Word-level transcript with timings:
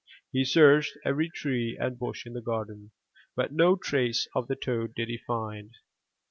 He 0.31 0.45
searched 0.45 0.97
every 1.05 1.29
tree 1.29 1.77
and 1.79 1.99
bush 1.99 2.25
in 2.25 2.33
the 2.33 2.41
garden 2.41 2.89
but 3.35 3.53
no 3.53 3.75
trace 3.75 4.27
of 4.33 4.47
the 4.47 4.55
toad 4.55 4.95
did 4.95 5.09
he 5.09 5.19
find. 5.27 5.75